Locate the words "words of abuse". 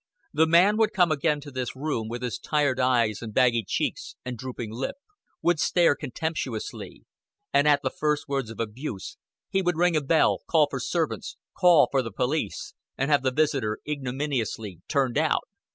8.27-9.17